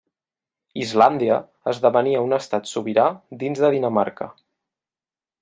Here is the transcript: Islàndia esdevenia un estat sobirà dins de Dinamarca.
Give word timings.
Islàndia 0.85 1.37
esdevenia 1.73 2.23
un 2.29 2.33
estat 2.39 2.71
sobirà 2.73 3.05
dins 3.45 3.63
de 3.67 3.71
Dinamarca. 3.77 4.31